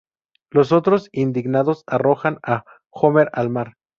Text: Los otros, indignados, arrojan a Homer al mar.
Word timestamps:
Los 0.49 0.71
otros, 0.71 1.09
indignados, 1.11 1.83
arrojan 1.85 2.39
a 2.41 2.65
Homer 2.89 3.29
al 3.33 3.51
mar. 3.51 3.75